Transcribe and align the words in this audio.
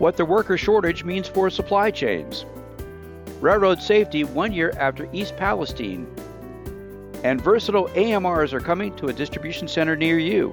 what 0.00 0.16
the 0.16 0.24
worker 0.24 0.56
shortage 0.56 1.04
means 1.04 1.28
for 1.28 1.50
supply 1.50 1.90
chains, 1.90 2.46
railroad 3.38 3.82
safety 3.82 4.24
one 4.24 4.50
year 4.50 4.72
after 4.78 5.06
East 5.12 5.36
Palestine, 5.36 6.06
and 7.22 7.38
versatile 7.38 7.86
AMRs 7.88 8.54
are 8.54 8.60
coming 8.60 8.96
to 8.96 9.08
a 9.08 9.12
distribution 9.12 9.68
center 9.68 9.94
near 9.94 10.18
you. 10.18 10.50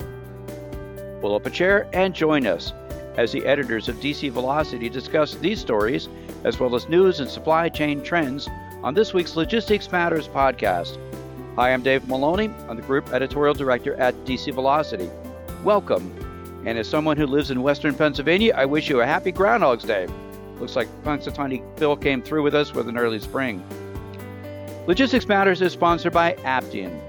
Pull 1.21 1.33
up 1.33 1.45
a 1.45 1.49
chair 1.49 1.87
and 1.93 2.13
join 2.13 2.45
us 2.45 2.73
as 3.15 3.31
the 3.31 3.45
editors 3.45 3.87
of 3.87 3.95
DC 3.95 4.29
Velocity 4.31 4.89
discuss 4.89 5.35
these 5.35 5.61
stories, 5.61 6.09
as 6.43 6.59
well 6.59 6.75
as 6.75 6.89
news 6.89 7.21
and 7.21 7.29
supply 7.29 7.69
chain 7.69 8.03
trends, 8.03 8.49
on 8.83 8.93
this 8.93 9.13
week's 9.13 9.37
Logistics 9.37 9.89
Matters 9.93 10.27
podcast. 10.27 10.97
Hi, 11.55 11.71
I'm 11.71 11.81
Dave 11.81 12.05
Maloney. 12.09 12.51
I'm 12.67 12.75
the 12.75 12.83
Group 12.83 13.13
Editorial 13.13 13.53
Director 13.53 13.95
at 13.95 14.13
DC 14.25 14.53
Velocity. 14.53 15.09
Welcome. 15.63 16.26
And 16.67 16.77
as 16.77 16.89
someone 16.89 17.15
who 17.15 17.25
lives 17.25 17.49
in 17.49 17.63
Western 17.63 17.95
Pennsylvania, 17.95 18.53
I 18.53 18.65
wish 18.65 18.89
you 18.89 18.99
a 18.99 19.05
happy 19.05 19.31
Groundhog's 19.31 19.85
Day. 19.85 20.05
Looks 20.59 20.75
like 20.75 20.89
Punxsutawney 21.05 21.63
Phil 21.77 21.95
came 21.95 22.21
through 22.21 22.43
with 22.43 22.53
us 22.53 22.73
with 22.73 22.89
an 22.89 22.97
early 22.97 23.21
spring. 23.21 23.63
Logistics 24.85 25.29
Matters 25.29 25.61
is 25.61 25.71
sponsored 25.71 26.11
by 26.11 26.33
Aptean. 26.43 26.99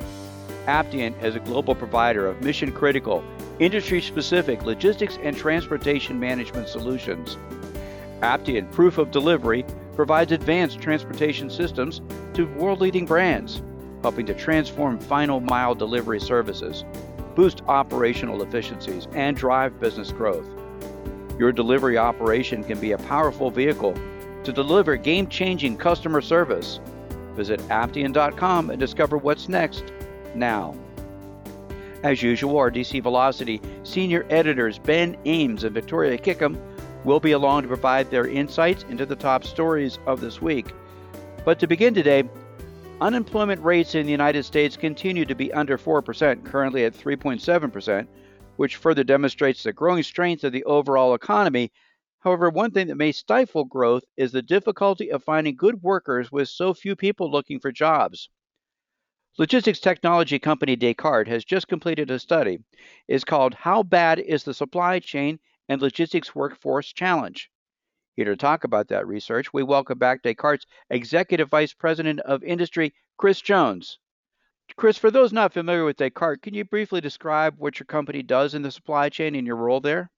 Aptean 0.67 1.21
is 1.25 1.35
a 1.35 1.41
global 1.41 1.75
provider 1.75 2.29
of 2.29 2.41
mission 2.41 2.71
critical, 2.71 3.25
industry 3.59 4.01
specific 4.01 4.63
logistics 4.63 5.19
and 5.25 5.37
transportation 5.37 6.21
management 6.21 6.69
solutions. 6.69 7.37
Aptean 8.21 8.71
Proof 8.71 8.97
of 8.97 9.11
Delivery 9.11 9.65
provides 9.97 10.31
advanced 10.31 10.81
transportation 10.81 11.51
systems 11.51 12.01
to 12.35 12.47
world 12.55 12.81
leading 12.81 13.07
brands 13.07 13.61
helping 14.03 14.27
to 14.27 14.35
transform 14.35 14.99
final 14.99 15.41
mile 15.41 15.75
delivery 15.75 16.21
services, 16.21 16.85
boost 17.39 17.63
operational 17.69 18.43
efficiencies, 18.43 19.07
and 19.13 19.37
drive 19.37 19.79
business 19.79 20.11
growth. 20.11 20.45
Your 21.39 21.53
delivery 21.53 21.97
operation 21.97 22.65
can 22.65 22.81
be 22.81 22.91
a 22.91 22.99
powerful 22.99 23.49
vehicle 23.49 23.95
to 24.43 24.53
deliver 24.53 24.97
game 24.97 25.29
changing 25.29 25.77
customer 25.77 26.21
service. 26.21 26.81
Visit 27.37 27.61
Aptean.com 27.69 28.71
and 28.71 28.81
discover 28.81 29.19
what's 29.19 29.49
next 29.49 29.85
now. 30.35 30.75
As 32.03 32.25
usual, 32.25 32.59
our 32.59 32.73
DC 32.73 33.01
Velocity 33.05 33.63
senior 33.85 34.27
editors 34.31 34.81
Ben 34.81 35.17
Ames 35.25 35.63
and 35.63 35.73
Victoria 35.73 36.19
Kickham 36.19 36.61
will 37.05 37.21
be 37.21 37.31
along 37.31 37.63
to 37.63 37.69
provide 37.69 38.11
their 38.11 38.27
insights 38.27 38.85
into 38.89 39.07
the 39.07 39.15
top 39.15 39.45
stories 39.45 40.01
of 40.09 40.21
this 40.21 40.43
week. 40.43 40.73
But 41.45 41.61
to 41.61 41.69
begin 41.69 41.95
today, 41.95 42.29
Unemployment 43.01 43.63
rates 43.63 43.95
in 43.95 44.07
the 44.07 44.11
United 44.11 44.43
States 44.43 44.77
continue 44.77 45.25
to 45.25 45.35
be 45.37 45.53
under 45.53 45.79
4%, 45.79 46.45
currently 46.45 46.85
at 46.85 46.95
3.7%, 46.95 48.09
which 48.57 48.75
further 48.75 49.05
demonstrates 49.05 49.63
the 49.63 49.73
growing 49.73 50.03
strength 50.03 50.43
of 50.43 50.51
the 50.51 50.65
overall 50.65 51.15
economy. 51.15 51.71
However, 52.19 52.51
one 52.51 52.73
thing 52.73 52.89
that 52.89 52.97
may 52.97 53.13
stifle 53.13 53.65
growth 53.65 54.03
is 54.17 54.33
the 54.33 54.43
difficulty 54.43 55.13
of 55.13 55.23
finding 55.23 55.55
good 55.55 55.81
workers 55.81 56.33
with 56.33 56.49
so 56.49 56.75
few 56.75 56.97
people 56.97 57.31
looking 57.31 57.61
for 57.61 57.71
jobs. 57.71 58.31
Logistics 59.39 59.79
technology 59.79 60.41
company 60.41 60.75
Descartes 60.75 61.29
has 61.29 61.45
just 61.45 61.69
completed 61.69 62.11
a 62.11 62.19
study. 62.19 62.59
It's 63.07 63.23
called 63.23 63.55
How 63.55 63.85
Bad 63.85 64.19
is 64.19 64.43
the 64.43 64.53
Supply 64.53 64.99
Chain 64.99 65.39
and 65.69 65.81
Logistics 65.81 66.35
Workforce 66.35 66.93
Challenge? 66.93 67.49
Here 68.19 68.25
to 68.25 68.37
talk 68.37 68.65
about 68.65 68.89
that 68.89 69.07
research, 69.07 69.53
we 69.53 69.63
welcome 69.63 69.97
back 69.97 70.23
Descartes' 70.25 70.67
Executive 70.91 71.49
Vice 71.51 71.73
President 71.73 72.19
of 72.19 72.43
Industry, 72.43 72.93
Chris 73.17 73.41
Jones. 73.41 74.01
Chris, 74.75 74.99
for 74.99 75.13
those 75.13 75.33
not 75.33 75.53
familiar 75.53 75.85
with 75.85 75.99
Descartes, 75.99 76.43
can 76.43 76.53
you 76.53 76.65
briefly 76.65 77.01
describe 77.01 77.55
what 77.59 77.79
your 77.79 77.85
company 77.85 78.25
does 78.25 78.55
in 78.55 78.63
the 78.63 78.73
supply 78.73 79.09
chain 79.09 79.37
and 79.37 79.47
your 79.47 79.55
role 79.55 79.81
there? 79.81 80.11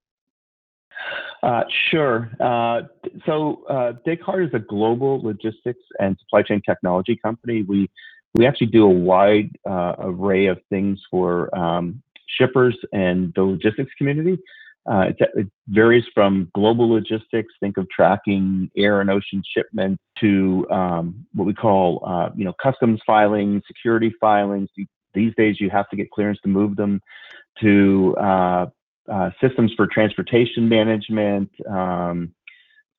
Uh, 1.43 1.61
sure. 1.91 2.31
Uh, 2.39 2.81
so 3.27 3.63
uh, 3.69 3.91
Descartes 4.03 4.47
is 4.47 4.53
a 4.55 4.65
global 4.67 5.21
logistics 5.21 5.83
and 5.99 6.17
supply 6.17 6.41
chain 6.41 6.59
technology 6.65 7.19
company. 7.23 7.61
We 7.61 7.87
we 8.33 8.47
actually 8.47 8.71
do 8.71 8.85
a 8.85 8.89
wide 8.89 9.55
uh, 9.69 9.93
array 9.99 10.47
of 10.47 10.59
things 10.71 10.99
for 11.11 11.55
um, 11.55 12.01
shippers 12.25 12.75
and 12.93 13.31
the 13.35 13.43
logistics 13.43 13.91
community. 13.95 14.39
Uh, 14.89 15.05
it, 15.09 15.29
it, 15.35 15.47
varies 15.67 16.03
from 16.13 16.49
global 16.55 16.89
logistics, 16.89 17.53
think 17.59 17.77
of 17.77 17.87
tracking 17.89 18.69
air 18.75 18.99
and 18.99 19.09
ocean 19.09 19.43
shipments, 19.55 20.01
to 20.19 20.65
um, 20.71 21.25
what 21.33 21.45
we 21.45 21.53
call, 21.53 22.03
uh, 22.05 22.29
you 22.35 22.43
know, 22.43 22.53
customs 22.61 22.99
filings, 23.05 23.61
security 23.67 24.11
filings. 24.19 24.69
These 25.13 25.33
days, 25.37 25.57
you 25.59 25.69
have 25.69 25.87
to 25.89 25.95
get 25.95 26.09
clearance 26.09 26.39
to 26.43 26.49
move 26.49 26.75
them. 26.75 27.01
To 27.61 28.15
uh, 28.19 28.65
uh 29.11 29.29
systems 29.41 29.73
for 29.75 29.85
transportation 29.85 30.69
management, 30.69 31.49
um, 31.69 32.33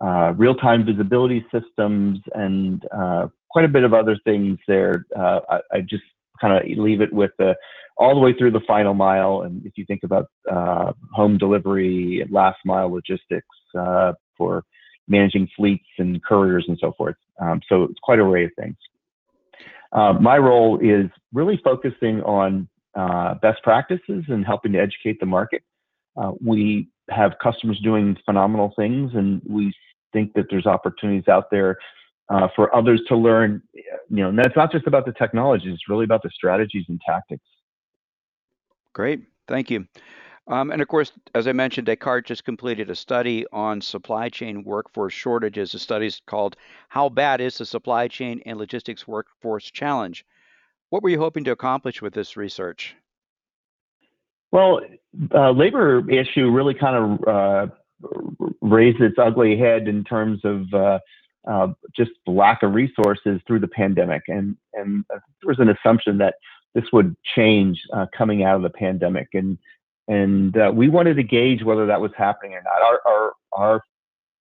uh, 0.01 0.35
real-time 0.37 0.85
visibility 0.85 1.45
systems, 1.51 2.21
and 2.35 2.85
uh, 2.97 3.29
quite 3.51 3.65
a 3.65 3.69
bit 3.69 3.83
of 3.83 3.95
other 3.95 4.17
things 4.25 4.59
there. 4.69 5.07
I, 5.17 5.61
I 5.73 5.81
just 5.81 6.05
kind 6.41 6.55
of 6.55 6.79
leave 6.79 7.01
it 7.01 7.13
with 7.13 7.31
the 7.39 7.55
all 7.97 8.15
the 8.15 8.21
way 8.21 8.33
through 8.33 8.51
the 8.51 8.61
final 8.67 8.95
mile. 8.95 9.43
And 9.43 9.65
if 9.67 9.73
you 9.77 9.85
think 9.85 10.01
about 10.03 10.27
uh, 10.51 10.93
home 11.13 11.39
delivery, 11.39 12.27
last 12.31 12.59
mile 12.65 12.91
logistics 12.91 13.47
uh, 13.79 14.13
for 14.37 14.65
managing 15.09 15.49
fleets 15.57 15.85
and 15.99 16.23
couriers 16.25 16.65
and 16.69 16.79
so 16.81 16.93
forth. 16.97 17.17
Um, 17.41 17.61
so 17.69 17.85
it's 17.85 18.01
quite 18.03 18.19
a 18.19 18.23
array 18.23 18.45
of 18.45 18.51
things. 18.59 18.77
Uh, 19.93 20.15
my 20.15 20.39
role 20.39 20.79
is 20.81 21.11
really 21.33 21.61
focusing 21.63 22.23
on 22.23 22.69
uh, 22.95 23.35
best 23.35 23.63
practices 23.63 24.25
and 24.29 24.45
helping 24.45 24.73
to 24.73 24.79
educate 24.79 25.21
the 25.21 25.27
market. 25.27 25.63
Uh, 26.17 26.33
we 26.45 26.89
have 27.11 27.33
customers 27.43 27.79
doing 27.83 28.17
phenomenal 28.25 28.73
things, 28.77 29.13
and 29.15 29.43
we 29.47 29.73
think 30.13 30.33
that 30.35 30.47
there's 30.51 30.67
opportunities 30.67 31.29
out 31.29 31.51
there 31.51 31.77
uh, 32.33 32.49
for 32.57 32.75
others 32.75 33.01
to 33.09 33.17
learn. 33.17 33.63
You 33.75 34.23
know, 34.23 34.29
and 34.31 34.39
that's 34.39 34.57
not 34.57 34.73
just 34.73 34.87
about 34.87 35.05
the 35.05 35.13
technology; 35.13 35.71
it's 35.71 35.89
really 35.89 36.05
about 36.05 36.23
the 36.23 36.31
strategies 36.31 36.87
and 36.89 37.01
tactics. 37.07 37.45
Great, 38.93 39.23
thank 39.49 39.71
you. 39.71 39.87
Um, 40.49 40.73
and 40.73 40.83
of 40.83 40.89
course, 40.89 41.13
as 41.35 41.47
I 41.47 41.53
mentioned, 41.53 41.87
Descartes 41.87 42.27
just 42.27 42.45
completed 42.45 42.91
a 42.91 42.97
study 42.97 43.47
on 43.53 43.81
supply 43.81 44.29
chain 44.29 44.65
workforce 44.65 45.13
shortages. 45.13 45.73
The 45.73 45.79
study 45.79 46.07
is 46.07 46.21
called 46.27 46.57
"How 46.89 47.09
Bad 47.09 47.41
Is 47.41 47.59
the 47.59 47.67
Supply 47.67 48.09
Chain 48.09 48.43
and 48.47 48.59
Logistics 48.59 49.07
Workforce 49.07 49.71
Challenge?" 49.71 50.25
What 50.89 51.03
were 51.03 51.11
you 51.11 51.19
hoping 51.19 51.45
to 51.45 51.53
accomplish 51.53 52.03
with 52.03 52.13
this 52.13 52.37
research? 52.37 52.97
Well, 54.51 54.81
uh, 55.35 55.51
labor 55.51 56.11
issue 56.11 56.51
really 56.51 56.75
kind 56.75 57.19
of 57.25 57.29
uh, 57.29 57.67
raised 58.61 59.01
its 59.01 59.17
ugly 59.19 59.57
head 59.57 59.89
in 59.89 60.05
terms 60.05 60.41
of 60.45 60.73
uh, 60.75 60.99
uh, 61.49 61.69
just 61.95 62.13
lack 62.27 62.63
of 62.63 62.75
resources 62.75 63.41
through 63.47 63.61
the 63.61 63.69
pandemic, 63.69 64.23
and 64.29 64.57
and 64.75 65.05
there 65.11 65.21
was 65.45 65.59
an 65.59 65.69
assumption 65.69 66.19
that 66.19 66.35
this 66.75 66.85
would 66.93 67.17
change 67.35 67.81
uh, 67.93 68.07
coming 68.17 68.45
out 68.45 68.57
of 68.57 68.63
the 68.63 68.71
pandemic, 68.71 69.29
and 69.35 69.59
and 70.09 70.57
uh, 70.57 70.71
we 70.75 70.89
wanted 70.89 71.15
to 71.15 71.23
gauge 71.23 71.63
whether 71.63 71.87
that 71.87 72.01
was 72.01 72.13
happening 72.17 72.55
or 72.55 72.63
not. 72.63 72.83
Our 72.83 73.01
our 73.07 73.33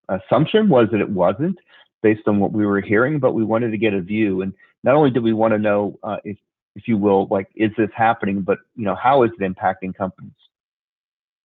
our 0.09 0.19
assumption 0.19 0.69
was 0.69 0.87
that 0.91 1.01
it 1.01 1.09
wasn't, 1.09 1.57
based 2.03 2.27
on 2.27 2.39
what 2.39 2.51
we 2.51 2.65
were 2.65 2.81
hearing, 2.81 3.19
but 3.19 3.33
we 3.33 3.43
wanted 3.43 3.71
to 3.71 3.77
get 3.77 3.93
a 3.93 4.01
view, 4.01 4.41
and 4.41 4.53
not 4.83 4.95
only 4.95 5.11
did 5.11 5.23
we 5.23 5.33
want 5.33 5.53
to 5.53 5.59
know 5.59 5.97
uh, 6.03 6.17
if 6.23 6.37
if 6.75 6.87
you 6.87 6.97
will, 6.97 7.27
like 7.29 7.47
is 7.55 7.71
this 7.77 7.89
happening, 7.95 8.41
but 8.41 8.59
you 8.75 8.85
know 8.85 8.95
how 8.95 9.23
is 9.23 9.31
it 9.39 9.43
impacting 9.43 9.95
companies. 9.95 10.31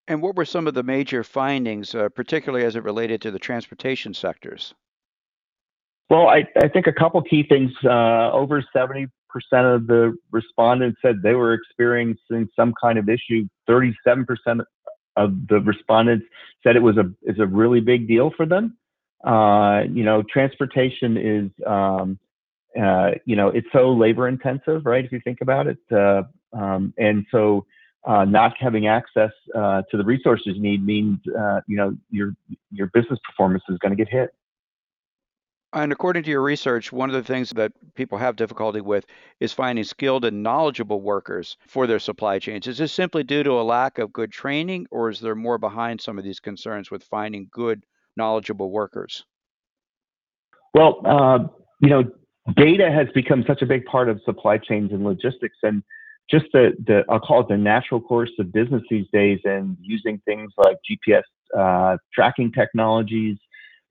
And 0.09 0.23
what 0.23 0.37
were 0.37 0.45
some 0.45 0.69
of 0.69 0.75
the 0.75 0.85
major 0.85 1.25
findings, 1.25 1.95
uh, 1.95 2.09
particularly 2.11 2.65
as 2.65 2.77
it 2.77 2.85
related 2.85 3.21
to 3.23 3.33
the 3.33 3.41
transportation 3.41 4.15
sectors? 4.15 4.73
Well, 6.09 6.29
I, 6.29 6.45
I 6.57 6.69
think 6.69 6.87
a 6.87 6.93
couple 6.93 7.21
key 7.23 7.45
things. 7.49 7.73
Uh, 7.85 8.31
over 8.33 8.65
70% 8.75 9.09
of 9.53 9.87
the 9.87 10.17
respondents 10.31 10.99
said 11.03 11.17
they 11.23 11.35
were 11.35 11.53
experiencing 11.55 12.49
some 12.55 12.73
kind 12.81 12.99
of 12.99 13.09
issue. 13.09 13.47
37% 13.69 14.27
of 15.17 15.35
the 15.49 15.61
respondents 15.61 16.27
said 16.63 16.77
it 16.77 16.83
was 16.83 16.97
a 16.97 17.11
is 17.23 17.39
a 17.39 17.47
really 17.47 17.81
big 17.81 18.07
deal 18.07 18.31
for 18.37 18.47
them. 18.47 18.77
Uh, 19.25 19.83
you 19.91 20.05
know, 20.05 20.23
transportation 20.31 21.17
is 21.17 21.51
um, 21.67 22.19
uh, 22.81 23.13
you 23.25 23.35
know 23.35 23.49
it's 23.49 23.67
so 23.73 23.91
labor 23.91 24.29
intensive, 24.29 24.85
right? 24.85 25.05
If 25.05 25.13
you 25.13 25.21
think 25.25 25.41
about 25.41 25.67
it, 25.67 25.79
uh, 25.91 26.23
um, 26.53 26.93
and 26.99 27.27
so 27.31 27.67
uh, 28.07 28.25
not 28.25 28.55
having 28.61 28.87
access 28.87 29.33
uh, 29.55 29.83
to 29.91 29.97
the 29.97 30.05
resources 30.05 30.55
you 30.55 30.63
need 30.63 30.85
means 30.85 31.19
uh, 31.39 31.61
you 31.67 31.77
know 31.77 31.97
your 32.11 32.35
your 32.71 32.89
business 32.89 33.19
performance 33.25 33.65
is 33.69 33.79
going 33.79 33.97
to 33.97 33.97
get 33.97 34.13
hit. 34.13 34.31
And 35.73 35.93
according 35.93 36.23
to 36.23 36.31
your 36.31 36.43
research, 36.43 36.93
one 36.93 37.11
of 37.11 37.15
the 37.15 37.23
things 37.23 37.51
that 37.51 37.73
people 37.95 38.19
have 38.19 38.37
difficulty 38.37 38.81
with 38.81 39.05
is 39.41 39.53
finding 39.53 39.85
skilled 39.85 40.25
and 40.25 40.43
knowledgeable 40.43 41.01
workers 41.01 41.57
for 41.67 41.87
their 41.87 41.99
supply 41.99 42.39
chains. 42.39 42.67
Is 42.67 42.79
this 42.79 42.93
simply 42.93 43.25
due 43.25 43.43
to 43.43 43.53
a 43.53 43.63
lack 43.63 43.99
of 43.99 44.13
good 44.13 44.33
training, 44.33 44.87
or 44.91 45.11
is 45.11 45.21
there 45.21 45.35
more 45.35 45.59
behind 45.59 46.01
some 46.01 46.19
of 46.19 46.25
these 46.25 46.41
concerns 46.41 46.91
with 46.91 47.03
finding 47.05 47.49
good, 47.51 47.85
knowledgeable 48.17 48.71
workers? 48.71 49.25
Well, 50.73 51.01
uh, 51.05 51.39
you 51.81 51.91
know, 51.91 52.05
data 52.55 52.91
has 52.91 53.09
become 53.15 53.45
such 53.47 53.63
a 53.63 53.67
big 53.67 53.85
part 53.87 54.09
of 54.09 54.21
supply 54.25 54.59
chains 54.59 54.93
and 54.93 55.05
logistics, 55.05 55.57
and 55.63 55.83
just 56.31 56.47
the, 56.53 56.73
the 56.87 57.05
I'll 57.09 57.21
call 57.21 57.41
it 57.41 57.49
the 57.49 57.57
natural 57.57 58.01
course 58.01 58.31
of 58.39 58.53
business 58.53 58.83
these 58.89 59.07
days, 59.13 59.41
and 59.45 59.77
using 59.81 60.21
things 60.25 60.53
like 60.59 60.77
GPS 60.89 61.23
uh, 61.57 61.97
tracking 62.15 62.53
technologies, 62.53 63.37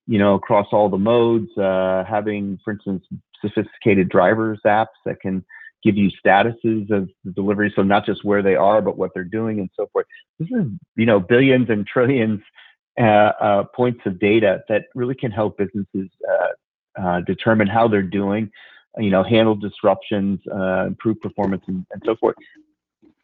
you 0.07 0.19
know, 0.19 0.35
across 0.35 0.67
all 0.71 0.89
the 0.89 0.97
modes, 0.97 1.55
uh, 1.57 2.03
having, 2.07 2.59
for 2.63 2.73
instance, 2.73 3.05
sophisticated 3.41 4.09
drivers 4.09 4.59
apps 4.65 4.87
that 5.05 5.19
can 5.19 5.43
give 5.83 5.97
you 5.97 6.09
statuses 6.25 6.89
of 6.89 7.09
the 7.23 7.31
delivery, 7.31 7.71
so 7.75 7.83
not 7.83 8.05
just 8.05 8.25
where 8.25 8.41
they 8.41 8.55
are, 8.55 8.81
but 8.81 8.97
what 8.97 9.11
they're 9.13 9.23
doing 9.23 9.59
and 9.59 9.69
so 9.75 9.87
forth. 9.93 10.07
This 10.39 10.49
is, 10.49 10.65
you 10.95 11.05
know, 11.05 11.19
billions 11.19 11.69
and 11.69 11.85
trillions 11.85 12.41
uh, 12.99 13.31
uh, 13.39 13.63
points 13.75 14.01
of 14.05 14.19
data 14.19 14.63
that 14.67 14.85
really 14.95 15.15
can 15.15 15.31
help 15.31 15.57
businesses 15.57 16.09
uh, 16.29 17.01
uh 17.01 17.21
determine 17.21 17.67
how 17.67 17.87
they're 17.87 18.01
doing, 18.01 18.49
you 18.97 19.09
know, 19.09 19.21
handle 19.23 19.55
disruptions, 19.55 20.39
uh, 20.51 20.85
improve 20.87 21.19
performance, 21.21 21.63
and, 21.67 21.85
and, 21.91 22.01
so 22.05 22.15
forth. 22.15 22.35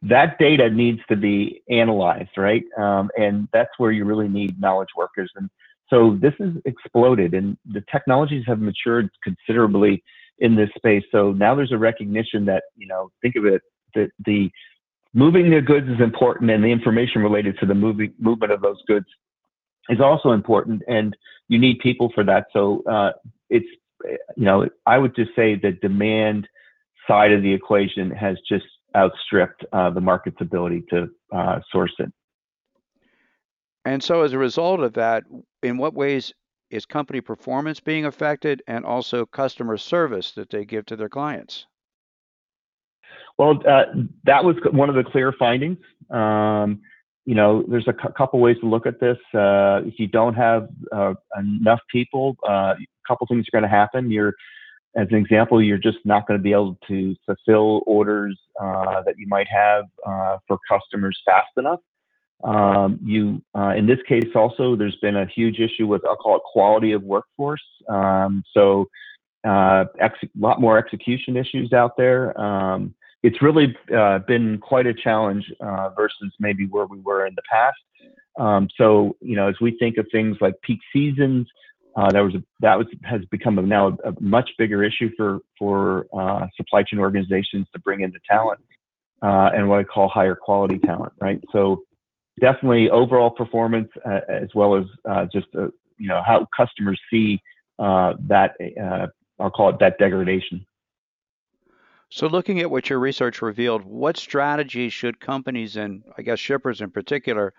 That 0.03 0.37
data 0.37 0.69
needs 0.69 0.99
to 1.09 1.15
be 1.15 1.61
analyzed, 1.69 2.37
right? 2.37 2.63
Um, 2.77 3.09
and 3.17 3.47
that's 3.53 3.71
where 3.77 3.91
you 3.91 4.03
really 4.03 4.27
need 4.27 4.59
knowledge 4.59 4.89
workers. 4.95 5.31
And 5.35 5.49
so 5.91 6.17
this 6.21 6.33
has 6.39 6.53
exploded, 6.65 7.33
and 7.33 7.57
the 7.65 7.83
technologies 7.91 8.43
have 8.47 8.59
matured 8.59 9.09
considerably 9.23 10.03
in 10.39 10.55
this 10.55 10.69
space. 10.75 11.03
So 11.11 11.33
now 11.33 11.53
there's 11.53 11.71
a 11.73 11.77
recognition 11.77 12.45
that, 12.45 12.63
you 12.75 12.87
know, 12.87 13.11
think 13.21 13.35
of 13.35 13.45
it, 13.45 13.61
that 13.93 14.09
the 14.25 14.49
moving 15.13 15.51
the 15.51 15.61
goods 15.61 15.87
is 15.89 15.99
important 15.99 16.49
and 16.49 16.63
the 16.63 16.69
information 16.69 17.21
related 17.21 17.59
to 17.59 17.65
the 17.65 17.75
moving, 17.75 18.13
movement 18.19 18.51
of 18.53 18.61
those 18.61 18.81
goods 18.87 19.05
is 19.89 19.99
also 19.99 20.31
important 20.31 20.81
and 20.87 21.15
you 21.49 21.59
need 21.59 21.79
people 21.79 22.09
for 22.15 22.23
that. 22.23 22.45
So 22.53 22.81
uh, 22.89 23.11
it's, 23.49 23.67
you 24.37 24.45
know, 24.45 24.67
I 24.85 24.97
would 24.97 25.15
just 25.15 25.31
say 25.35 25.55
the 25.55 25.73
demand 25.73 26.47
side 27.07 27.33
of 27.33 27.41
the 27.41 27.53
equation 27.53 28.09
has 28.11 28.37
just 28.47 28.65
outstripped 28.95 29.65
uh, 29.73 29.89
the 29.89 30.01
market's 30.01 30.39
ability 30.39 30.85
to 30.89 31.09
uh, 31.35 31.59
source 31.71 31.93
it. 31.99 32.11
And 33.83 34.03
so, 34.03 34.21
as 34.21 34.33
a 34.33 34.37
result 34.37 34.81
of 34.81 34.93
that, 34.93 35.23
in 35.63 35.77
what 35.77 35.93
ways 35.93 36.33
is 36.69 36.85
company 36.85 37.21
performance 37.21 37.79
being 37.79 38.05
affected 38.05 38.63
and 38.67 38.85
also 38.85 39.25
customer 39.25 39.77
service 39.77 40.31
that 40.31 40.49
they 40.49 40.65
give 40.65 40.85
to 40.85 40.95
their 40.95 41.09
clients? 41.09 41.65
Well, 43.37 43.61
uh, 43.67 43.83
that 44.25 44.43
was 44.43 44.55
one 44.71 44.89
of 44.89 44.95
the 44.95 45.03
clear 45.03 45.33
findings. 45.37 45.77
Um, 46.09 46.81
you 47.25 47.35
know, 47.35 47.63
there's 47.67 47.87
a 47.87 47.93
couple 47.93 48.39
ways 48.39 48.57
to 48.61 48.67
look 48.67 48.85
at 48.85 48.99
this. 48.99 49.17
Uh, 49.33 49.81
if 49.85 49.99
you 49.99 50.07
don't 50.07 50.33
have 50.33 50.69
uh, 50.91 51.13
enough 51.37 51.79
people, 51.91 52.35
uh, 52.47 52.73
a 52.73 52.77
couple 53.07 53.27
things 53.27 53.45
are 53.47 53.59
going 53.59 53.69
to 53.69 53.75
happen. 53.75 54.09
You're, 54.09 54.33
as 54.95 55.07
an 55.11 55.17
example, 55.17 55.61
you're 55.61 55.77
just 55.77 55.99
not 56.03 56.27
going 56.27 56.39
to 56.39 56.43
be 56.43 56.51
able 56.51 56.77
to 56.87 57.15
fulfill 57.25 57.83
orders 57.85 58.39
uh, 58.59 59.03
that 59.05 59.15
you 59.17 59.27
might 59.27 59.47
have 59.47 59.85
uh, 60.05 60.37
for 60.47 60.57
customers 60.69 61.19
fast 61.25 61.49
enough. 61.57 61.79
Um, 62.43 62.99
you, 63.03 63.41
uh, 63.55 63.73
in 63.75 63.85
this 63.85 63.99
case, 64.07 64.29
also 64.35 64.75
there's 64.75 64.95
been 64.97 65.17
a 65.17 65.25
huge 65.25 65.59
issue 65.59 65.87
with 65.87 66.01
I'll 66.05 66.15
call 66.15 66.37
it 66.37 66.43
quality 66.43 66.91
of 66.91 67.03
workforce. 67.03 67.63
Um, 67.89 68.43
so, 68.53 68.87
a 69.43 69.85
lot 70.37 70.61
more 70.61 70.77
execution 70.77 71.35
issues 71.35 71.73
out 71.73 71.97
there. 71.97 72.39
Um, 72.39 72.93
it's 73.23 73.41
really 73.41 73.75
uh, 73.95 74.19
been 74.19 74.57
quite 74.59 74.87
a 74.87 74.93
challenge 74.93 75.51
uh, 75.59 75.89
versus 75.89 76.33
maybe 76.39 76.67
where 76.67 76.85
we 76.85 76.99
were 76.99 77.25
in 77.25 77.35
the 77.35 77.43
past. 77.51 77.77
Um, 78.39 78.69
so 78.77 79.15
you 79.21 79.35
know, 79.35 79.47
as 79.47 79.55
we 79.61 79.77
think 79.77 79.97
of 79.97 80.07
things 80.11 80.37
like 80.41 80.55
peak 80.61 80.79
seasons, 80.93 81.47
uh, 81.95 82.09
that 82.11 82.21
was 82.21 82.35
a, 82.35 82.43
that 82.61 82.77
was 82.77 82.87
has 83.03 83.21
become 83.25 83.59
a, 83.59 83.61
now 83.61 83.87
a, 83.87 84.09
a, 84.09 84.21
much 84.21 84.49
bigger 84.57 84.83
issue 84.83 85.11
for 85.17 85.39
for 85.59 86.07
uh, 86.17 86.47
supply 86.55 86.83
chain 86.83 86.99
organizations 86.99 87.67
to 87.73 87.79
bring 87.79 88.01
in 88.01 88.11
the 88.11 88.19
talent 88.29 88.59
uh, 89.21 89.51
and 89.53 89.67
what 89.69 89.79
I 89.79 89.83
call 89.83 90.07
higher 90.07 90.35
quality 90.35 90.79
talent, 90.79 91.13
right? 91.19 91.41
So 91.51 91.83
definitely 92.39 92.89
overall 92.89 93.29
performance 93.29 93.89
uh, 94.05 94.19
as 94.29 94.49
well 94.55 94.75
as 94.75 94.85
uh, 95.09 95.25
just 95.31 95.47
uh, 95.57 95.67
you 95.97 96.07
know 96.07 96.21
how 96.25 96.47
customers 96.55 96.99
see 97.11 97.41
uh, 97.79 98.13
that 98.27 98.53
I'll 99.39 99.51
call 99.51 99.69
it 99.69 99.79
that 99.79 99.97
degradation. 99.97 100.65
So, 102.09 102.27
looking 102.27 102.59
at 102.59 102.69
what 102.69 102.89
your 102.89 102.99
research 102.99 103.41
revealed, 103.41 103.85
what 103.85 104.17
strategies 104.17 104.91
should 104.91 105.19
companies 105.19 105.77
and 105.77 106.03
I 106.17 106.21
guess 106.21 106.39
shippers 106.39 106.81
in 106.81 106.91
particular 106.91 107.53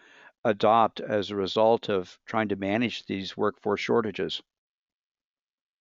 adopt 0.44 1.00
as 1.00 1.30
a 1.30 1.36
result 1.36 1.88
of 1.88 2.18
trying 2.26 2.48
to 2.48 2.56
manage 2.56 3.06
these 3.06 3.36
workforce 3.36 3.80
shortages? 3.80 4.42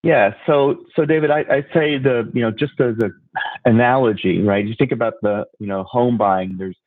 Yeah, 0.03 0.35
so 0.47 0.85
so 0.97 1.05
David, 1.05 1.31
I, 1.31 1.41
I'd 1.51 1.67
say 1.75 1.99
the 1.99 2.31
you 2.33 2.43
know 2.43 2.51
just 2.51 2.81
as 2.81 2.95
an 3.01 3.13
analogy, 3.65 4.41
right? 4.41 4.65
You 4.65 4.75
think 4.79 4.93
about 4.93 5.15
the 5.21 5.45
you 5.59 5.67
know 5.67 5.83
home 5.85 6.17
buying. 6.17 6.57
There's 6.57 6.79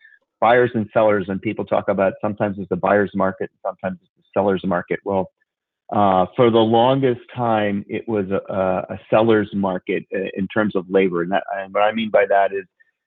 buyers 0.44 0.72
and 0.74 0.90
sellers, 0.92 1.28
and 1.30 1.42
people 1.42 1.64
talk 1.64 1.88
about 1.88 2.16
sometimes 2.20 2.60
it's 2.60 2.68
the 2.68 2.76
buyer's 2.76 3.12
market, 3.16 3.50
sometimes 3.66 3.98
it's 4.02 4.12
the 4.18 4.24
seller's 4.34 4.66
market. 4.66 5.00
Well, 5.06 5.32
uh, 5.90 6.26
for 6.36 6.52
the 6.52 6.60
longest 6.60 7.22
time, 7.34 7.86
it 7.88 8.06
was 8.10 8.26
a, 8.30 8.42
a, 8.94 9.00
seller's 9.10 9.50
market 9.54 10.04
uh, 10.14 10.28
in 10.36 10.46
terms 10.54 10.76
of 10.76 10.84
labor, 10.90 11.22
and, 11.22 11.32
that, 11.32 11.46
and 11.56 11.74
what 11.74 11.84
I 11.84 11.94
mean 11.94 12.10
by 12.10 12.26
that 12.28 12.52
is 12.52 12.66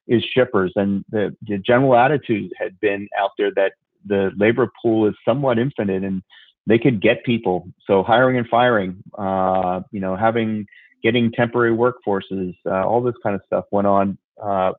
is 0.09 0.25
shippers. 0.33 0.73
And 0.77 1.05
the, 1.11 1.37
the 1.43 1.59
general 1.59 1.95
attitude 1.95 2.53
had 2.59 2.81
been 2.81 3.07
out 3.19 3.33
there 3.37 3.51
that 3.57 3.73
the 4.07 4.31
labor 4.39 4.71
pool 4.81 5.07
is 5.07 5.15
somewhat 5.23 5.59
infinite, 5.59 6.05
and 6.05 6.23
they 6.67 6.79
could 6.79 7.03
get 7.03 7.23
people. 7.25 7.69
So 7.87 8.03
hiring 8.03 8.39
and 8.39 8.49
firing, 8.49 9.03
uh, 9.19 9.81
you 9.91 10.01
know, 10.01 10.17
having 10.17 10.65
getting 11.03 11.33
temporary 11.33 11.77
workforces, 11.77 12.55
uh, 12.65 12.87
all 12.89 13.03
this 13.03 13.19
kind 13.23 13.35
of 13.35 13.43
stuff 13.45 13.67
went 13.73 13.87
on 13.87 14.17
uh, 14.43 14.73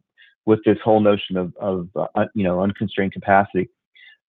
with 0.48 0.64
this 0.66 0.78
whole 0.84 1.02
notion 1.02 1.38
of, 1.38 1.54
of 1.58 1.90
uh, 1.96 2.26
you 2.34 2.44
know 2.44 2.62
unconstrained 2.62 3.12
capacity 3.12 3.70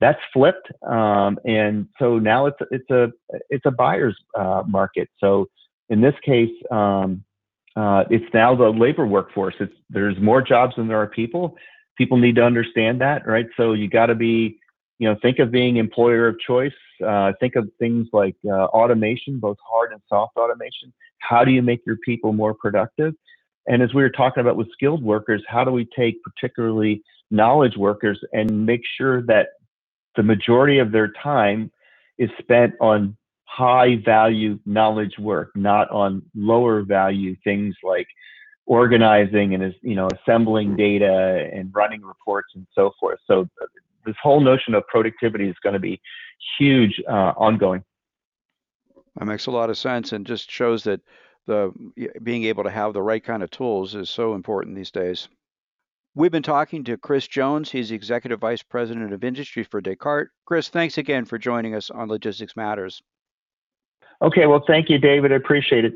that's 0.00 0.20
flipped, 0.32 0.70
um, 0.87 1.38
and 1.44 1.88
so 1.99 2.19
now 2.19 2.47
it's 2.47 2.59
it's 2.70 2.91
a 2.91 3.11
it's 3.50 3.65
a 3.67 3.70
buyer's 3.70 4.17
uh, 4.38 4.62
market. 4.67 5.09
So 5.19 5.47
in 5.88 6.00
this 6.00 6.15
case, 6.25 6.53
um, 6.70 7.25
uh, 7.75 8.05
it's 8.11 8.32
now 8.35 8.55
the 8.55 8.69
labor 8.69 9.06
workforce. 9.06 9.55
It's 9.61 9.73
there's 9.88 10.19
more 10.20 10.43
jobs 10.43 10.75
than 10.76 10.88
there 10.88 11.00
are 11.00 11.06
people. 11.06 11.56
People 11.97 12.19
need 12.19 12.37
to 12.37 12.44
understand 12.44 13.00
that, 13.00 13.26
right? 13.26 13.47
So 13.56 13.73
you 13.73 13.88
got 13.88 14.06
to 14.06 14.15
be, 14.15 14.59
you 14.99 15.09
know, 15.09 15.17
think 15.20 15.41
of 15.41 15.50
being 15.50 15.79
employer 15.79 16.29
of 16.29 16.38
choice. 16.38 16.73
Uh, 17.05 17.32
think 17.41 17.56
of 17.56 17.69
things 17.79 18.09
like 18.12 18.37
uh, 18.47 18.67
automation, 18.67 19.38
both 19.38 19.56
hard 19.69 19.93
and 19.93 20.00
soft 20.09 20.37
automation. 20.37 20.93
How 21.19 21.44
do 21.44 21.50
you 21.50 21.62
make 21.62 21.81
your 21.87 21.97
people 22.05 22.32
more 22.32 22.55
productive? 22.55 23.15
And 23.69 23.82
as 23.82 23.93
we 23.93 24.03
were 24.03 24.11
talking 24.11 24.41
about 24.41 24.56
with 24.56 24.73
skilled 24.73 25.03
workers, 25.03 25.43
how 25.47 25.62
do 25.62 25.70
we 25.70 25.87
take 25.97 26.23
particularly 26.23 27.03
knowledge 27.31 27.76
workers 27.76 28.19
and 28.32 28.67
make 28.67 28.81
sure 28.97 29.23
that 29.26 29.49
the 30.17 30.23
majority 30.23 30.79
of 30.79 30.91
their 30.91 31.12
time 31.23 31.70
is 32.17 32.31
spent 32.38 32.75
on 32.81 33.17
high 33.44 33.97
value 34.05 34.59
knowledge 34.65 35.19
work, 35.19 35.51
not 35.55 35.91
on 35.91 36.22
lower 36.34 36.82
value 36.82 37.37
things 37.44 37.75
like 37.82 38.06
organizing 38.67 39.55
and 39.55 39.75
you 39.82 39.94
know 39.94 40.08
assembling 40.19 40.77
data 40.77 41.48
and 41.53 41.70
running 41.75 42.03
reports 42.03 42.48
and 42.55 42.67
so 42.75 42.93
forth. 42.98 43.19
So 43.27 43.48
this 44.06 44.17
whole 44.22 44.41
notion 44.41 44.75
of 44.75 44.87
productivity 44.87 45.48
is 45.48 45.56
going 45.63 45.75
to 45.75 45.79
be 45.79 46.01
huge 46.58 47.01
uh, 47.08 47.32
ongoing. 47.37 47.84
That 49.19 49.27
makes 49.27 49.46
a 49.46 49.51
lot 49.51 49.70
of 49.70 49.77
sense 49.77 50.13
and 50.13 50.27
just 50.27 50.51
shows 50.51 50.84
that 50.84 51.01
the 51.48 51.72
being 52.22 52.44
able 52.44 52.62
to 52.62 52.70
have 52.70 52.93
the 52.93 53.02
right 53.02 53.24
kind 53.24 53.43
of 53.43 53.50
tools 53.50 53.94
is 53.94 54.10
so 54.10 54.34
important 54.34 54.76
these 54.76 54.90
days. 54.90 55.28
We've 56.14 56.31
been 56.31 56.43
talking 56.43 56.84
to 56.84 56.98
Chris 56.98 57.26
Jones. 57.26 57.70
He's 57.70 57.88
the 57.88 57.94
Executive 57.94 58.38
Vice 58.38 58.62
President 58.62 59.12
of 59.12 59.24
Industry 59.24 59.64
for 59.64 59.81
Descartes. 59.81 60.31
Chris, 60.44 60.69
thanks 60.69 60.98
again 60.98 61.24
for 61.24 61.38
joining 61.38 61.74
us 61.74 61.90
on 61.90 62.08
Logistics 62.08 62.55
Matters. 62.55 63.02
Okay, 64.20 64.46
well, 64.46 64.62
thank 64.67 64.90
you, 64.90 64.98
David. 64.98 65.32
I 65.32 65.36
appreciate 65.36 65.84
it. 65.86 65.94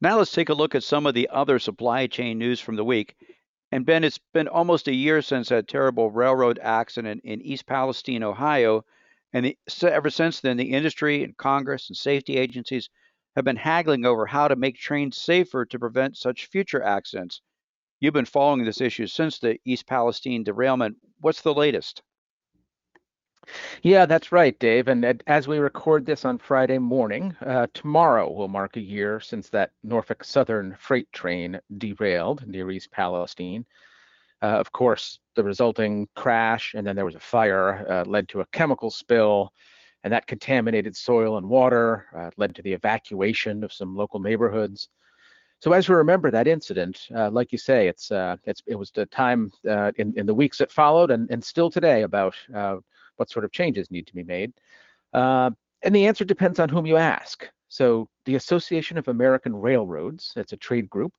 Now 0.00 0.18
let's 0.18 0.32
take 0.32 0.50
a 0.50 0.54
look 0.54 0.74
at 0.74 0.84
some 0.84 1.06
of 1.06 1.14
the 1.14 1.28
other 1.32 1.58
supply 1.58 2.06
chain 2.06 2.38
news 2.38 2.60
from 2.60 2.76
the 2.76 2.84
week. 2.84 3.16
And 3.72 3.84
Ben, 3.84 4.04
it's 4.04 4.20
been 4.32 4.48
almost 4.48 4.86
a 4.86 4.94
year 4.94 5.20
since 5.20 5.48
that 5.48 5.66
terrible 5.66 6.10
railroad 6.10 6.60
accident 6.62 7.22
in 7.24 7.40
East 7.40 7.66
Palestine, 7.66 8.22
Ohio. 8.22 8.84
And 9.32 9.46
the, 9.46 9.58
ever 9.82 10.10
since 10.10 10.40
then, 10.40 10.56
the 10.56 10.72
industry 10.72 11.24
and 11.24 11.36
Congress 11.36 11.88
and 11.88 11.96
safety 11.96 12.36
agencies 12.36 12.88
have 13.36 13.44
been 13.44 13.56
haggling 13.56 14.04
over 14.04 14.26
how 14.26 14.48
to 14.48 14.56
make 14.56 14.76
trains 14.76 15.16
safer 15.16 15.64
to 15.64 15.78
prevent 15.78 16.16
such 16.16 16.46
future 16.46 16.82
accidents. 16.82 17.40
You've 18.00 18.14
been 18.14 18.24
following 18.24 18.64
this 18.64 18.80
issue 18.80 19.06
since 19.06 19.38
the 19.38 19.58
East 19.64 19.86
Palestine 19.86 20.42
derailment. 20.42 20.96
What's 21.20 21.42
the 21.42 21.54
latest? 21.54 22.02
Yeah, 23.82 24.06
that's 24.06 24.32
right, 24.32 24.58
Dave. 24.58 24.88
And 24.88 25.22
as 25.26 25.48
we 25.48 25.58
record 25.58 26.06
this 26.06 26.24
on 26.24 26.38
Friday 26.38 26.78
morning, 26.78 27.34
uh, 27.44 27.66
tomorrow 27.74 28.30
will 28.30 28.48
mark 28.48 28.76
a 28.76 28.80
year 28.80 29.20
since 29.20 29.48
that 29.50 29.72
Norfolk 29.82 30.24
Southern 30.24 30.76
freight 30.78 31.10
train 31.12 31.60
derailed 31.78 32.46
near 32.46 32.70
East 32.70 32.90
Palestine. 32.90 33.64
Uh, 34.42 34.46
of 34.46 34.72
course, 34.72 35.18
the 35.34 35.44
resulting 35.44 36.08
crash 36.14 36.74
and 36.74 36.86
then 36.86 36.96
there 36.96 37.04
was 37.04 37.14
a 37.14 37.20
fire 37.20 37.86
uh, 37.90 38.04
led 38.04 38.28
to 38.28 38.40
a 38.40 38.46
chemical 38.46 38.90
spill, 38.90 39.52
and 40.04 40.12
that 40.12 40.26
contaminated 40.26 40.96
soil 40.96 41.36
and 41.36 41.48
water, 41.48 42.06
uh, 42.16 42.30
led 42.36 42.54
to 42.54 42.62
the 42.62 42.72
evacuation 42.72 43.64
of 43.64 43.72
some 43.72 43.94
local 43.94 44.20
neighborhoods. 44.20 44.88
So 45.60 45.72
as 45.72 45.88
we 45.88 45.94
remember 45.94 46.30
that 46.30 46.48
incident, 46.48 47.06
uh, 47.14 47.30
like 47.30 47.52
you 47.52 47.58
say, 47.58 47.88
it's, 47.88 48.10
uh, 48.10 48.36
it's 48.44 48.62
it 48.66 48.76
was 48.76 48.90
the 48.90 49.04
time 49.06 49.52
uh, 49.68 49.92
in 49.96 50.14
in 50.16 50.24
the 50.24 50.34
weeks 50.34 50.58
that 50.58 50.72
followed, 50.72 51.10
and 51.10 51.30
and 51.30 51.44
still 51.44 51.70
today 51.70 52.02
about 52.02 52.34
uh, 52.54 52.76
what 53.16 53.30
sort 53.30 53.44
of 53.44 53.52
changes 53.52 53.90
need 53.90 54.06
to 54.06 54.14
be 54.14 54.24
made. 54.24 54.52
Uh, 55.12 55.50
and 55.82 55.94
the 55.94 56.06
answer 56.06 56.24
depends 56.24 56.58
on 56.58 56.70
whom 56.70 56.86
you 56.86 56.96
ask. 56.96 57.46
So 57.68 58.08
the 58.24 58.36
Association 58.36 58.98
of 58.98 59.08
American 59.08 59.54
Railroads, 59.54 60.32
that's 60.34 60.52
a 60.52 60.56
trade 60.56 60.88
group, 60.90 61.12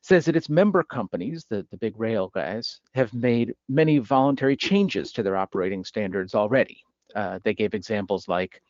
says 0.00 0.24
that 0.24 0.36
its 0.36 0.48
member 0.48 0.82
companies, 0.84 1.44
the, 1.50 1.66
the 1.70 1.76
big 1.76 1.98
rail 1.98 2.30
guys, 2.34 2.80
have 2.94 3.12
made 3.12 3.54
many 3.68 3.98
voluntary 3.98 4.56
changes 4.56 5.12
to 5.12 5.22
their 5.22 5.36
operating 5.36 5.84
standards 5.84 6.34
already. 6.34 6.78
Uh, 7.14 7.38
they 7.44 7.54
gave 7.54 7.74
examples 7.74 8.28
like 8.28 8.62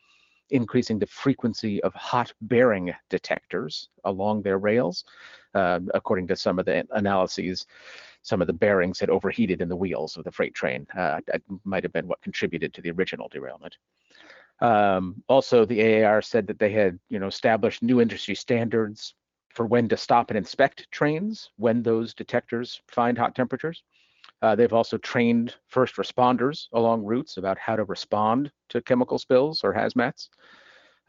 increasing 0.49 0.97
the 0.97 1.07
frequency 1.07 1.81
of 1.83 1.93
hot 1.93 2.31
bearing 2.41 2.93
detectors 3.09 3.89
along 4.05 4.41
their 4.41 4.57
rails. 4.57 5.03
Uh, 5.53 5.79
according 5.93 6.27
to 6.27 6.35
some 6.35 6.59
of 6.59 6.65
the 6.65 6.85
analyses, 6.91 7.65
some 8.21 8.41
of 8.41 8.47
the 8.47 8.53
bearings 8.53 8.99
had 8.99 9.09
overheated 9.09 9.61
in 9.61 9.69
the 9.69 9.75
wheels 9.75 10.17
of 10.17 10.23
the 10.23 10.31
freight 10.31 10.53
train. 10.53 10.85
Uh, 10.95 11.19
that 11.27 11.41
might 11.63 11.83
have 11.83 11.93
been 11.93 12.07
what 12.07 12.21
contributed 12.21 12.73
to 12.73 12.81
the 12.81 12.91
original 12.91 13.27
derailment. 13.29 13.77
Um, 14.59 15.23
also, 15.27 15.65
the 15.65 16.03
AAR 16.03 16.21
said 16.21 16.47
that 16.47 16.59
they 16.59 16.71
had, 16.71 16.99
you 17.09 17.19
know, 17.19 17.27
established 17.27 17.83
new 17.83 18.01
industry 18.01 18.35
standards 18.35 19.13
for 19.49 19.65
when 19.65 19.87
to 19.89 19.97
stop 19.97 20.29
and 20.29 20.37
inspect 20.37 20.89
trains 20.91 21.49
when 21.57 21.83
those 21.83 22.13
detectors 22.13 22.81
find 22.87 23.17
hot 23.17 23.35
temperatures. 23.35 23.83
Uh, 24.41 24.55
they've 24.55 24.73
also 24.73 24.97
trained 24.97 25.55
first 25.67 25.95
responders 25.95 26.67
along 26.73 27.03
routes 27.03 27.37
about 27.37 27.57
how 27.57 27.75
to 27.75 27.83
respond 27.85 28.51
to 28.69 28.81
chemical 28.81 29.17
spills 29.17 29.63
or 29.63 29.73
hazmats. 29.73 30.29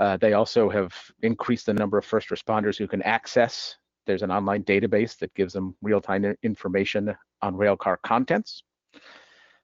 Uh, 0.00 0.16
they 0.16 0.32
also 0.32 0.70
have 0.70 0.94
increased 1.22 1.66
the 1.66 1.74
number 1.74 1.98
of 1.98 2.04
first 2.04 2.28
responders 2.30 2.78
who 2.78 2.86
can 2.86 3.02
access. 3.02 3.76
There's 4.06 4.22
an 4.22 4.30
online 4.30 4.64
database 4.64 5.18
that 5.18 5.34
gives 5.34 5.52
them 5.52 5.74
real-time 5.82 6.36
information 6.42 7.14
on 7.42 7.54
railcar 7.54 7.96
contents. 8.02 8.62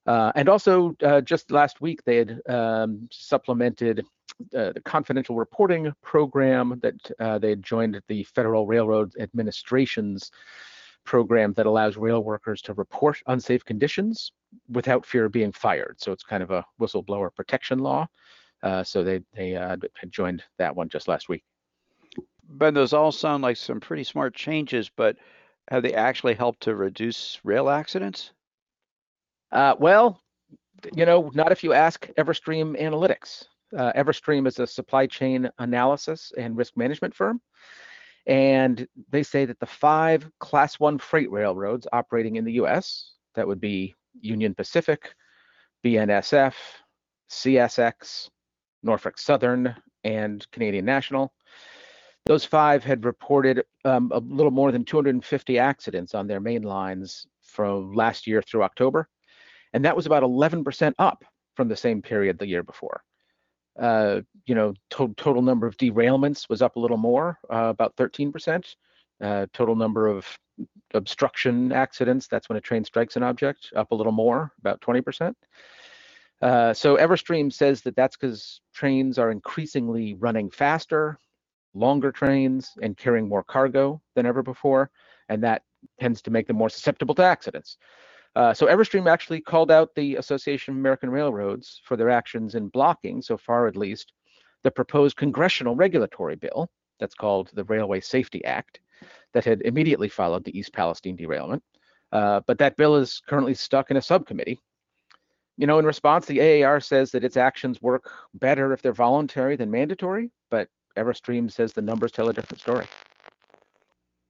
Uh, 0.06 0.32
and 0.34 0.48
also, 0.48 0.94
uh, 1.02 1.20
just 1.20 1.50
last 1.50 1.80
week, 1.80 2.04
they 2.04 2.16
had 2.16 2.40
um, 2.48 3.08
supplemented 3.10 4.04
uh, 4.54 4.72
the 4.72 4.82
confidential 4.84 5.36
reporting 5.36 5.92
program 6.02 6.78
that 6.82 6.94
uh, 7.20 7.38
they 7.38 7.50
had 7.50 7.62
joined 7.62 8.00
the 8.08 8.24
Federal 8.24 8.66
Railroad 8.66 9.14
Administration's 9.18 10.30
program 11.04 11.52
that 11.54 11.66
allows 11.66 11.96
rail 11.96 12.22
workers 12.22 12.62
to 12.62 12.74
report 12.74 13.18
unsafe 13.26 13.64
conditions 13.64 14.32
without 14.68 15.06
fear 15.06 15.26
of 15.26 15.32
being 15.32 15.52
fired. 15.52 15.96
So 16.00 16.12
it's 16.12 16.22
kind 16.22 16.42
of 16.42 16.50
a 16.50 16.64
whistleblower 16.80 17.34
protection 17.34 17.78
law. 17.78 18.06
Uh, 18.62 18.82
so 18.82 19.04
they 19.04 19.20
they 19.34 19.56
uh, 19.56 19.76
joined 20.08 20.42
that 20.58 20.74
one 20.74 20.88
just 20.88 21.08
last 21.08 21.28
week. 21.28 21.44
Ben, 22.48 22.74
those 22.74 22.92
all 22.92 23.12
sound 23.12 23.42
like 23.42 23.56
some 23.56 23.80
pretty 23.80 24.04
smart 24.04 24.34
changes, 24.34 24.90
but 24.94 25.16
have 25.68 25.82
they 25.82 25.94
actually 25.94 26.34
helped 26.34 26.62
to 26.62 26.74
reduce 26.74 27.40
rail 27.42 27.68
accidents? 27.68 28.32
Uh, 29.52 29.74
well, 29.78 30.20
you 30.94 31.06
know, 31.06 31.30
not 31.34 31.52
if 31.52 31.64
you 31.64 31.72
ask 31.72 32.08
Everstream 32.18 32.78
Analytics. 32.80 33.44
Uh, 33.76 33.92
Everstream 33.94 34.46
is 34.46 34.58
a 34.58 34.66
supply 34.66 35.06
chain 35.06 35.48
analysis 35.58 36.32
and 36.36 36.56
risk 36.56 36.76
management 36.76 37.14
firm. 37.14 37.40
And 38.26 38.86
they 39.10 39.22
say 39.22 39.44
that 39.44 39.60
the 39.60 39.66
five 39.66 40.28
class 40.40 40.80
one 40.80 40.98
freight 40.98 41.30
railroads 41.30 41.86
operating 41.92 42.36
in 42.36 42.44
the 42.44 42.54
US, 42.54 43.12
that 43.34 43.46
would 43.46 43.60
be 43.60 43.94
Union 44.20 44.54
Pacific, 44.54 45.14
BNSF, 45.84 46.54
CSX, 47.30 48.30
Norfolk 48.82 49.18
Southern, 49.18 49.74
and 50.04 50.50
Canadian 50.50 50.84
National. 50.84 51.32
Those 52.26 52.44
five 52.44 52.82
had 52.82 53.04
reported 53.04 53.64
um, 53.84 54.10
a 54.14 54.18
little 54.18 54.50
more 54.50 54.72
than 54.72 54.84
250 54.84 55.58
accidents 55.58 56.14
on 56.14 56.26
their 56.26 56.40
main 56.40 56.62
lines 56.62 57.26
from 57.42 57.92
last 57.92 58.26
year 58.26 58.40
through 58.40 58.62
October. 58.62 59.08
And 59.74 59.84
that 59.84 59.96
was 59.96 60.06
about 60.06 60.22
11% 60.22 60.94
up 60.98 61.24
from 61.54 61.68
the 61.68 61.76
same 61.76 62.00
period 62.00 62.38
the 62.38 62.46
year 62.46 62.62
before. 62.62 63.02
Uh, 63.78 64.20
you 64.46 64.54
know, 64.54 64.74
to 64.90 65.12
total 65.16 65.42
number 65.42 65.66
of 65.66 65.76
derailments 65.76 66.48
was 66.48 66.62
up 66.62 66.76
a 66.76 66.80
little 66.80 66.96
more, 66.96 67.38
uh, 67.52 67.68
about 67.68 67.96
13%. 67.96 68.76
Uh, 69.20 69.46
total 69.52 69.74
number 69.74 70.06
of 70.06 70.26
obstruction 70.92 71.72
accidents, 71.72 72.26
that's 72.26 72.48
when 72.48 72.56
a 72.56 72.60
train 72.60 72.84
strikes 72.84 73.16
an 73.16 73.22
object, 73.22 73.72
up 73.74 73.90
a 73.90 73.94
little 73.94 74.12
more, 74.12 74.52
about 74.58 74.80
20%. 74.80 75.34
Uh, 76.42 76.74
so 76.74 76.96
Everstream 76.96 77.52
says 77.52 77.80
that 77.82 77.96
that's 77.96 78.16
because 78.16 78.60
trains 78.74 79.18
are 79.18 79.30
increasingly 79.30 80.14
running 80.14 80.50
faster, 80.50 81.18
longer 81.74 82.12
trains, 82.12 82.72
and 82.82 82.96
carrying 82.96 83.28
more 83.28 83.42
cargo 83.42 84.00
than 84.14 84.26
ever 84.26 84.42
before, 84.42 84.90
and 85.28 85.42
that 85.42 85.62
tends 85.98 86.22
to 86.22 86.30
make 86.30 86.46
them 86.46 86.56
more 86.56 86.68
susceptible 86.68 87.14
to 87.14 87.22
accidents. 87.22 87.78
Uh, 88.36 88.52
so 88.52 88.66
Everstream 88.66 89.08
actually 89.08 89.40
called 89.40 89.70
out 89.70 89.94
the 89.94 90.16
Association 90.16 90.74
of 90.74 90.78
American 90.78 91.10
Railroads 91.10 91.80
for 91.84 91.96
their 91.96 92.10
actions 92.10 92.54
in 92.54 92.68
blocking, 92.68 93.22
so 93.22 93.36
far 93.36 93.66
at 93.66 93.76
least, 93.76 94.12
the 94.64 94.70
proposed 94.70 95.16
congressional 95.16 95.76
regulatory 95.76 96.34
bill 96.34 96.70
that's 96.98 97.14
called 97.14 97.50
the 97.54 97.64
Railway 97.64 98.00
Safety 98.00 98.44
Act 98.44 98.80
that 99.32 99.44
had 99.44 99.62
immediately 99.62 100.08
followed 100.08 100.44
the 100.44 100.56
East 100.58 100.72
Palestine 100.72 101.16
derailment. 101.16 101.62
Uh, 102.12 102.40
but 102.46 102.58
that 102.58 102.76
bill 102.76 102.96
is 102.96 103.20
currently 103.28 103.54
stuck 103.54 103.90
in 103.90 103.96
a 103.96 104.02
subcommittee. 104.02 104.60
You 105.56 105.66
know, 105.66 105.78
in 105.78 105.84
response, 105.84 106.26
the 106.26 106.64
AAR 106.64 106.80
says 106.80 107.12
that 107.12 107.24
its 107.24 107.36
actions 107.36 107.82
work 107.82 108.10
better 108.34 108.72
if 108.72 108.82
they're 108.82 108.92
voluntary 108.92 109.56
than 109.56 109.70
mandatory, 109.70 110.30
but 110.50 110.68
Everstream 110.96 111.50
says 111.50 111.72
the 111.72 111.82
numbers 111.82 112.12
tell 112.12 112.28
a 112.28 112.32
different 112.32 112.60
story. 112.60 112.86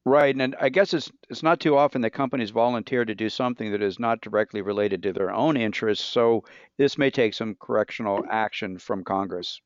Right, 0.07 0.37
and 0.37 0.55
I 0.61 0.69
guess 0.69 0.93
it's 0.93 1.11
it's 1.31 1.43
not 1.43 1.61
too 1.61 1.77
often 1.77 2.03
that 2.03 2.11
companies 2.11 2.51
volunteer 2.51 3.07
to 3.07 3.15
do 3.15 3.31
something 3.31 3.73
that 3.73 3.83
is 3.83 3.99
not 3.99 4.21
directly 4.21 4.61
related 4.61 5.03
to 5.03 5.13
their 5.15 5.33
own 5.33 5.57
interests. 5.57 6.05
So 6.05 6.45
this 6.77 6.99
may 6.99 7.11
take 7.11 7.33
some 7.33 7.55
correctional 7.55 8.25
action 8.31 8.79
from 8.79 9.03
Congress. 9.03 9.63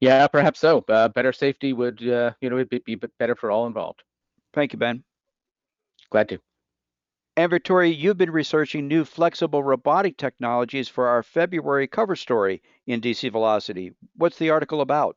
Yeah, 0.00 0.26
perhaps 0.28 0.60
so. 0.60 0.84
Uh, 0.88 1.08
better 1.08 1.32
safety 1.32 1.72
would, 1.72 2.06
uh, 2.08 2.32
you 2.40 2.48
know, 2.48 2.64
be, 2.64 2.78
be 2.78 2.94
better 2.94 3.34
for 3.34 3.50
all 3.50 3.66
involved. 3.66 4.02
Thank 4.54 4.72
you, 4.72 4.78
Ben. 4.78 5.04
Glad 6.10 6.28
to. 6.30 6.40
And 7.36 7.50
Victoria, 7.50 7.92
you've 7.92 8.16
been 8.16 8.30
researching 8.30 8.88
new 8.88 9.04
flexible 9.04 9.62
robotic 9.62 10.16
technologies 10.16 10.88
for 10.88 11.08
our 11.08 11.22
February 11.22 11.86
cover 11.86 12.16
story 12.16 12.62
in 12.86 13.00
DC 13.00 13.30
Velocity. 13.30 13.92
What's 14.16 14.38
the 14.38 14.50
article 14.50 14.80
about? 14.80 15.16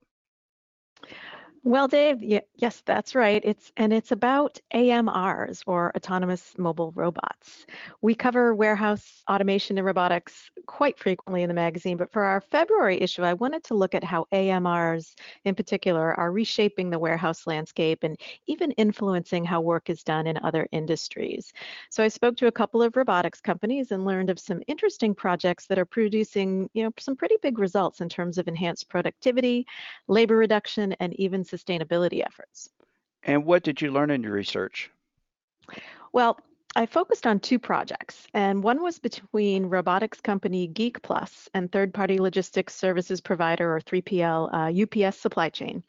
Well, 1.64 1.88
Dave, 1.88 2.24
yes, 2.24 2.82
that's 2.88 3.14
right. 3.14 3.40
It's 3.46 3.72
and 3.78 3.94
it's 3.94 4.12
about 4.12 4.58
AMRs 4.74 5.62
or 5.68 5.96
autonomous 5.96 6.58
mobile 6.58 6.92
robots. 6.96 7.68
We 8.02 8.16
cover 8.16 8.56
warehouse 8.56 9.22
automation 9.30 9.78
and 9.78 9.86
robotics 9.86 10.50
quite 10.66 10.98
frequently 10.98 11.44
in 11.44 11.50
the 11.50 11.54
magazine, 11.54 11.98
but 11.98 12.12
for 12.12 12.24
our 12.24 12.42
February 12.42 13.00
issue, 13.00 13.22
I 13.22 13.34
wanted 13.36 13.64
to 13.66 13.76
look 13.76 13.94
at 13.94 14.04
how 14.04 14.26
AMRs 14.32 15.14
in 15.46 15.54
particular 15.54 16.16
are 16.20 16.32
reshaping 16.32 16.90
the 16.90 16.98
warehouse 16.98 17.46
landscape 17.46 18.00
and 18.04 18.20
even 18.48 18.72
influencing 18.72 19.46
how 19.46 19.62
work 19.62 19.92
is 19.92 20.04
done 20.04 20.26
in 20.26 20.40
other 20.44 20.68
industries. 20.72 21.54
So 21.92 22.04
I 22.04 22.08
spoke 22.08 22.38
to 22.38 22.48
a 22.48 22.52
couple 22.52 22.82
of 22.82 22.96
robotics 22.96 23.40
companies 23.40 23.92
and 23.92 24.04
learned 24.04 24.32
of 24.32 24.40
some 24.40 24.64
interesting 24.66 25.14
projects 25.14 25.68
that 25.68 25.78
are 25.78 25.86
producing, 25.86 26.72
you 26.74 26.84
know, 26.84 26.92
some 26.98 27.16
pretty 27.16 27.36
big 27.44 27.60
results 27.60 28.02
in 28.02 28.10
terms 28.10 28.40
of 28.40 28.48
enhanced 28.48 28.90
productivity, 28.90 29.68
labor 30.08 30.38
reduction, 30.38 30.94
and 31.00 31.14
even 31.20 31.44
sustainability 31.52 32.24
efforts. 32.26 32.70
And 33.24 33.46
what 33.46 33.64
did 33.64 33.82
you 33.82 33.92
learn 33.92 34.10
in 34.10 34.24
your 34.24 34.34
research? 34.34 34.90
Well, 36.14 36.40
I 36.74 36.86
focused 36.86 37.28
on 37.28 37.42
two 37.42 37.60
projects, 37.60 38.28
and 38.34 38.64
one 38.64 38.82
was 38.82 38.98
between 38.98 39.66
robotics 39.66 40.22
company 40.22 40.68
Geek 40.68 41.02
Plus 41.02 41.50
and 41.54 41.70
third-party 41.70 42.18
logistics 42.18 42.74
services 42.74 43.20
provider 43.20 43.76
or 43.76 43.82
3PL 43.82 44.54
uh, 44.54 45.06
UPS 45.08 45.18
Supply 45.18 45.50
Chain. 45.50 45.84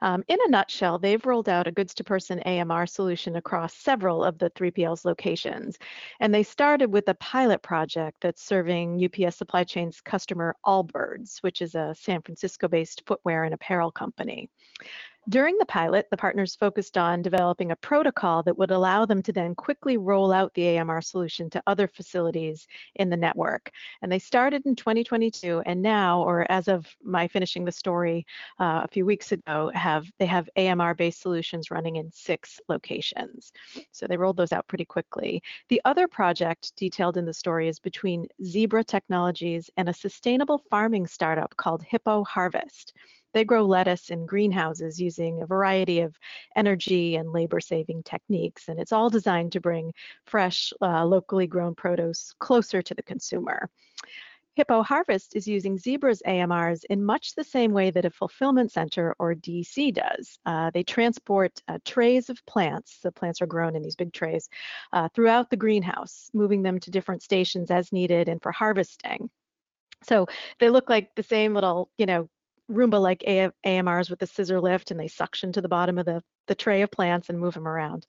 Um, 0.00 0.22
in 0.28 0.38
a 0.46 0.48
nutshell, 0.50 1.00
they've 1.00 1.24
rolled 1.26 1.48
out 1.48 1.66
a 1.66 1.72
goods-to-person 1.72 2.40
AMR 2.46 2.86
solution 2.86 3.34
across 3.34 3.74
several 3.74 4.22
of 4.22 4.38
the 4.38 4.50
3PL's 4.50 5.04
locations, 5.04 5.76
and 6.20 6.32
they 6.32 6.44
started 6.44 6.92
with 6.92 7.08
a 7.08 7.14
pilot 7.14 7.60
project 7.60 8.18
that's 8.20 8.42
serving 8.42 9.04
UPS 9.04 9.36
Supply 9.36 9.64
Chain's 9.64 10.00
customer 10.00 10.54
Allbirds, 10.64 11.42
which 11.42 11.60
is 11.60 11.74
a 11.74 11.96
San 11.98 12.22
Francisco-based 12.22 13.02
footwear 13.06 13.42
and 13.42 13.54
apparel 13.54 13.90
company. 13.90 14.48
During 15.28 15.58
the 15.58 15.66
pilot, 15.66 16.06
the 16.10 16.16
partners 16.16 16.54
focused 16.54 16.96
on 16.96 17.20
developing 17.20 17.70
a 17.70 17.76
protocol 17.76 18.42
that 18.44 18.56
would 18.56 18.70
allow 18.70 19.04
them 19.04 19.22
to 19.24 19.32
then 19.32 19.54
quickly 19.54 19.98
roll 19.98 20.32
out 20.32 20.54
the 20.54 20.78
AMR 20.78 21.02
solution 21.02 21.50
to 21.50 21.62
other 21.66 21.86
facilities 21.86 22.66
in 22.94 23.10
the 23.10 23.16
network. 23.16 23.70
And 24.00 24.10
they 24.10 24.20
started 24.20 24.64
in 24.64 24.74
2022, 24.74 25.62
and 25.66 25.82
now, 25.82 26.22
or 26.22 26.50
as 26.50 26.66
of 26.66 26.86
my 27.02 27.28
finishing 27.28 27.66
the 27.66 27.72
story 27.72 28.24
uh, 28.58 28.80
a 28.84 28.88
few 28.88 29.04
weeks 29.04 29.32
ago, 29.32 29.70
have 29.74 30.10
they 30.18 30.24
have 30.24 30.48
AMR-based 30.56 31.20
solutions 31.20 31.70
running 31.70 31.96
in 31.96 32.10
six 32.10 32.58
locations. 32.70 33.52
So 33.92 34.06
they 34.06 34.16
rolled 34.16 34.38
those 34.38 34.54
out 34.54 34.66
pretty 34.66 34.86
quickly. 34.86 35.42
The 35.68 35.82
other 35.84 36.08
project 36.08 36.72
detailed 36.76 37.18
in 37.18 37.26
the 37.26 37.34
story 37.34 37.68
is 37.68 37.78
between 37.78 38.28
Zebra 38.42 38.82
Technologies 38.82 39.68
and 39.76 39.90
a 39.90 39.94
sustainable 39.94 40.62
farming 40.70 41.06
startup 41.06 41.54
called 41.58 41.82
Hippo 41.82 42.24
Harvest. 42.24 42.94
They 43.34 43.44
grow 43.44 43.64
lettuce 43.64 44.10
in 44.10 44.26
greenhouses 44.26 45.00
using 45.00 45.42
a 45.42 45.46
variety 45.46 46.00
of 46.00 46.16
energy 46.56 47.16
and 47.16 47.32
labor 47.32 47.60
saving 47.60 48.02
techniques, 48.02 48.68
and 48.68 48.80
it's 48.80 48.92
all 48.92 49.10
designed 49.10 49.52
to 49.52 49.60
bring 49.60 49.92
fresh, 50.24 50.72
uh, 50.80 51.04
locally 51.04 51.46
grown 51.46 51.74
produce 51.74 52.34
closer 52.38 52.82
to 52.82 52.94
the 52.94 53.02
consumer. 53.02 53.68
Hippo 54.58 54.82
Harvest 54.82 55.36
is 55.36 55.46
using 55.46 55.78
Zebra's 55.78 56.20
AMRs 56.26 56.84
in 56.90 57.04
much 57.04 57.36
the 57.36 57.44
same 57.44 57.72
way 57.72 57.92
that 57.92 58.04
a 58.04 58.10
fulfillment 58.10 58.72
center 58.72 59.14
or 59.20 59.36
DC 59.36 59.94
does. 59.94 60.36
Uh, 60.44 60.72
they 60.74 60.82
transport 60.82 61.62
uh, 61.68 61.78
trays 61.84 62.28
of 62.28 62.44
plants, 62.44 62.98
the 63.00 63.12
plants 63.12 63.40
are 63.40 63.46
grown 63.46 63.76
in 63.76 63.82
these 63.82 63.94
big 63.94 64.12
trays, 64.12 64.48
uh, 64.92 65.08
throughout 65.14 65.48
the 65.48 65.56
greenhouse, 65.56 66.28
moving 66.34 66.64
them 66.64 66.80
to 66.80 66.90
different 66.90 67.22
stations 67.22 67.70
as 67.70 67.92
needed 67.92 68.28
and 68.28 68.42
for 68.42 68.50
harvesting. 68.50 69.30
So 70.02 70.26
they 70.58 70.70
look 70.70 70.90
like 70.90 71.14
the 71.14 71.22
same 71.22 71.54
little, 71.54 71.92
you 71.96 72.06
know, 72.06 72.28
Roomba 72.70 73.00
like 73.00 73.24
AMRs 73.26 74.10
with 74.10 74.18
the 74.18 74.26
scissor 74.26 74.60
lift 74.60 74.90
and 74.90 75.00
they 75.00 75.08
suction 75.08 75.52
to 75.52 75.60
the 75.60 75.68
bottom 75.68 75.98
of 75.98 76.06
the, 76.06 76.22
the 76.46 76.54
tray 76.54 76.82
of 76.82 76.90
plants 76.90 77.28
and 77.28 77.38
move 77.38 77.54
them 77.54 77.66
around. 77.66 78.06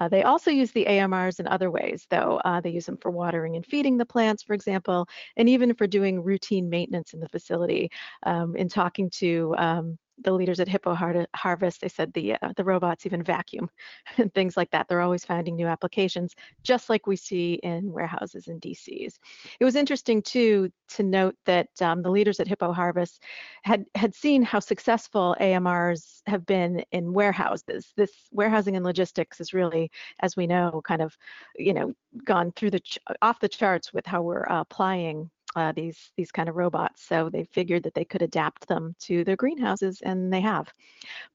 Uh, 0.00 0.08
they 0.08 0.22
also 0.22 0.50
use 0.50 0.72
the 0.72 0.86
AMRs 0.86 1.40
in 1.40 1.46
other 1.46 1.70
ways, 1.70 2.06
though. 2.10 2.40
Uh, 2.44 2.60
they 2.60 2.70
use 2.70 2.86
them 2.86 2.96
for 2.96 3.10
watering 3.10 3.56
and 3.56 3.66
feeding 3.66 3.98
the 3.98 4.06
plants, 4.06 4.42
for 4.42 4.54
example, 4.54 5.08
and 5.36 5.48
even 5.48 5.74
for 5.74 5.86
doing 5.86 6.22
routine 6.22 6.68
maintenance 6.70 7.12
in 7.12 7.20
the 7.20 7.28
facility. 7.28 7.90
Um, 8.24 8.56
in 8.56 8.68
talking 8.68 9.10
to 9.16 9.54
um, 9.58 9.98
the 10.22 10.32
leaders 10.32 10.60
at 10.60 10.68
Hippo 10.68 10.94
Harvest, 11.34 11.80
they 11.80 11.88
said 11.88 12.12
the 12.12 12.34
uh, 12.34 12.52
the 12.56 12.64
robots 12.64 13.06
even 13.06 13.22
vacuum 13.22 13.70
and 14.18 14.32
things 14.32 14.56
like 14.56 14.70
that. 14.70 14.86
They're 14.88 15.00
always 15.00 15.24
finding 15.24 15.56
new 15.56 15.66
applications, 15.66 16.34
just 16.62 16.88
like 16.88 17.06
we 17.06 17.16
see 17.16 17.54
in 17.54 17.92
warehouses 17.92 18.48
and 18.48 18.60
DCs. 18.60 19.14
It 19.60 19.64
was 19.64 19.76
interesting 19.76 20.22
too 20.22 20.70
to 20.90 21.02
note 21.02 21.36
that 21.46 21.68
um, 21.80 22.02
the 22.02 22.10
leaders 22.10 22.40
at 22.40 22.48
Hippo 22.48 22.72
Harvest 22.72 23.22
had 23.62 23.84
had 23.94 24.14
seen 24.14 24.42
how 24.42 24.60
successful 24.60 25.36
AMRs 25.40 26.22
have 26.26 26.46
been 26.46 26.84
in 26.92 27.12
warehouses. 27.12 27.92
This 27.96 28.12
warehousing 28.32 28.76
and 28.76 28.84
logistics 28.84 29.40
is 29.40 29.54
really, 29.54 29.90
as 30.20 30.36
we 30.36 30.46
know, 30.46 30.82
kind 30.84 31.02
of 31.02 31.16
you 31.56 31.74
know 31.74 31.92
gone 32.24 32.52
through 32.52 32.70
the 32.70 32.82
off 33.22 33.40
the 33.40 33.48
charts 33.48 33.92
with 33.92 34.06
how 34.06 34.22
we're 34.22 34.48
uh, 34.48 34.60
applying 34.60 35.30
uh, 35.56 35.72
these 35.72 36.10
these 36.16 36.30
kind 36.30 36.48
of 36.48 36.56
robots. 36.56 37.02
So 37.06 37.28
they 37.30 37.44
figured 37.44 37.82
that 37.84 37.94
they 37.94 38.04
could 38.04 38.22
adapt 38.22 38.68
them 38.68 38.94
to 39.00 39.24
their 39.24 39.36
greenhouses, 39.36 40.00
and 40.02 40.32
they 40.32 40.40
have. 40.40 40.72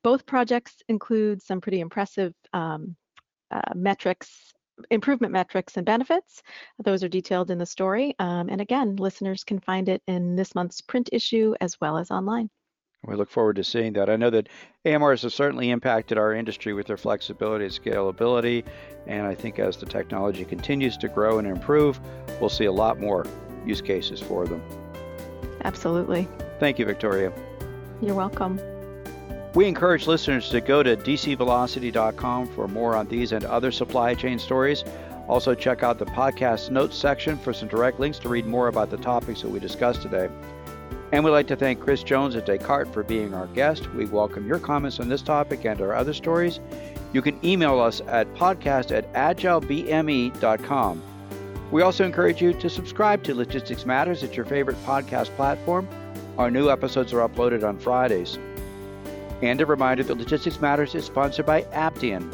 Both 0.03 0.25
projects 0.25 0.81
include 0.87 1.41
some 1.41 1.61
pretty 1.61 1.79
impressive 1.79 2.33
um, 2.53 2.95
uh, 3.51 3.61
metrics, 3.75 4.53
improvement 4.89 5.33
metrics 5.33 5.77
and 5.77 5.85
benefits. 5.85 6.41
Those 6.83 7.03
are 7.03 7.09
detailed 7.09 7.51
in 7.51 7.57
the 7.57 7.65
story. 7.65 8.15
Um, 8.19 8.49
and 8.49 8.61
again, 8.61 8.95
listeners 8.95 9.43
can 9.43 9.59
find 9.59 9.89
it 9.89 10.01
in 10.07 10.35
this 10.35 10.55
month's 10.55 10.81
print 10.81 11.09
issue 11.11 11.53
as 11.61 11.79
well 11.79 11.97
as 11.97 12.11
online. 12.11 12.49
We 13.05 13.15
look 13.15 13.29
forward 13.29 13.57
to 13.57 13.65
seeing 13.65 13.93
that. 13.93 14.09
I 14.09 14.15
know 14.15 14.29
that 14.29 14.47
AMRs 14.85 15.23
have 15.23 15.33
certainly 15.33 15.71
impacted 15.71 16.17
our 16.17 16.33
industry 16.33 16.73
with 16.73 16.87
their 16.87 16.95
flexibility 16.95 17.65
and 17.65 17.73
scalability. 17.73 18.63
And 19.07 19.27
I 19.27 19.35
think 19.35 19.59
as 19.59 19.75
the 19.75 19.85
technology 19.85 20.45
continues 20.45 20.95
to 20.97 21.09
grow 21.09 21.37
and 21.37 21.45
improve, 21.45 21.99
we'll 22.39 22.49
see 22.49 22.65
a 22.65 22.71
lot 22.71 23.01
more 23.01 23.25
use 23.65 23.81
cases 23.81 24.19
for 24.19 24.45
them. 24.45 24.61
Absolutely. 25.63 26.27
Thank 26.59 26.79
you, 26.79 26.85
Victoria. 26.85 27.31
You're 28.01 28.15
welcome. 28.15 28.59
We 29.53 29.67
encourage 29.67 30.07
listeners 30.07 30.49
to 30.49 30.61
go 30.61 30.81
to 30.81 30.97
dcvelocity.com 30.97 32.47
for 32.55 32.67
more 32.67 32.95
on 32.95 33.07
these 33.07 33.31
and 33.31 33.45
other 33.45 33.71
supply 33.71 34.15
chain 34.15 34.39
stories. 34.39 34.83
Also, 35.27 35.53
check 35.53 35.83
out 35.83 35.99
the 35.99 36.05
podcast 36.05 36.69
notes 36.69 36.97
section 36.97 37.37
for 37.37 37.53
some 37.53 37.69
direct 37.69 37.99
links 37.99 38.19
to 38.19 38.29
read 38.29 38.45
more 38.45 38.67
about 38.67 38.89
the 38.89 38.97
topics 38.97 39.41
that 39.41 39.49
we 39.49 39.59
discussed 39.59 40.01
today. 40.01 40.27
And 41.11 41.23
we'd 41.23 41.31
like 41.31 41.47
to 41.47 41.55
thank 41.55 41.79
Chris 41.79 42.01
Jones 42.01 42.35
at 42.35 42.47
Descartes 42.47 42.91
for 42.91 43.03
being 43.03 43.35
our 43.35 43.45
guest. 43.47 43.87
We 43.93 44.05
welcome 44.05 44.47
your 44.47 44.57
comments 44.57 44.99
on 44.99 45.07
this 45.07 45.21
topic 45.21 45.63
and 45.65 45.79
our 45.79 45.93
other 45.93 46.13
stories. 46.13 46.59
You 47.13 47.21
can 47.21 47.39
email 47.45 47.79
us 47.79 48.01
at 48.07 48.33
podcast 48.33 48.91
at 48.91 49.13
agilebme.com. 49.13 51.03
We 51.71 51.81
also 51.81 52.05
encourage 52.05 52.41
you 52.41 52.53
to 52.53 52.69
subscribe 52.69 53.23
to 53.23 53.33
Logistics 53.33 53.85
Matters 53.85 54.23
at 54.23 54.35
your 54.35 54.45
favorite 54.45 54.77
podcast 54.85 55.35
platform. 55.35 55.87
Our 56.37 56.51
new 56.51 56.69
episodes 56.69 57.13
are 57.13 57.27
uploaded 57.27 57.63
on 57.63 57.79
Fridays. 57.79 58.37
And 59.41 59.59
a 59.59 59.65
reminder 59.65 60.03
that 60.03 60.17
Logistics 60.17 60.61
Matters 60.61 60.95
is 60.95 61.05
sponsored 61.05 61.45
by 61.45 61.63
Aptean. 61.73 62.31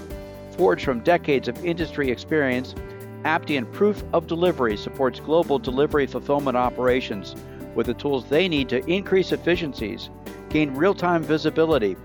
Forged 0.58 0.84
from 0.84 1.00
decades 1.02 1.48
of 1.48 1.66
industry 1.66 2.12
experience, 2.12 2.76
Aptean 3.24 3.72
Proof 3.72 4.04
of 4.14 4.28
Delivery 4.28 4.78
supports 4.78 5.20
global 5.20 5.60
delivery 5.60 6.06
fulfillment 6.06 6.56
operations 6.56 7.36
with 7.76 7.88
the 7.88 7.94
tools 7.94 8.26
they 8.26 8.48
need 8.48 8.70
to 8.70 8.86
increase 8.90 9.32
efficiencies, 9.32 10.10
gain 10.50 10.74
real 10.74 10.94
time 10.94 11.24
visibility, 11.24 11.96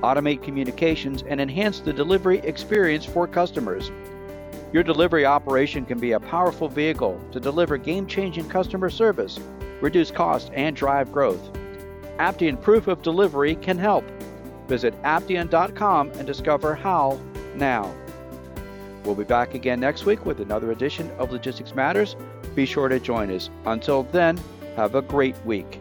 automate 0.00 0.42
communications, 0.42 1.22
and 1.28 1.40
enhance 1.40 1.80
the 1.80 1.92
delivery 1.92 2.38
experience 2.40 3.04
for 3.04 3.26
customers. 3.26 3.90
Your 4.72 4.82
delivery 4.82 5.24
operation 5.24 5.86
can 5.86 5.98
be 5.98 6.12
a 6.12 6.20
powerful 6.20 6.68
vehicle 6.68 7.18
to 7.32 7.40
deliver 7.40 7.78
game 7.78 8.06
changing 8.06 8.48
customer 8.48 8.90
service, 8.90 9.40
reduce 9.80 10.10
cost, 10.10 10.50
and 10.52 10.76
drive 10.76 11.10
growth. 11.10 11.50
Aptean 12.18 12.60
Proof 12.60 12.86
of 12.86 13.00
Delivery 13.02 13.54
can 13.54 13.78
help. 13.78 14.04
Visit 14.66 15.00
aptean.com 15.02 16.10
and 16.10 16.26
discover 16.26 16.74
how 16.74 17.18
now. 17.54 17.94
We'll 19.04 19.14
be 19.14 19.24
back 19.24 19.54
again 19.54 19.80
next 19.80 20.04
week 20.04 20.26
with 20.26 20.40
another 20.40 20.70
edition 20.72 21.10
of 21.12 21.32
Logistics 21.32 21.74
Matters. 21.74 22.16
Be 22.54 22.66
sure 22.66 22.88
to 22.88 23.00
join 23.00 23.30
us. 23.30 23.48
Until 23.64 24.02
then, 24.02 24.38
have 24.76 24.94
a 24.94 25.00
great 25.00 25.36
week. 25.46 25.80